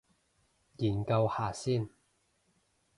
[0.77, 1.87] 研究下先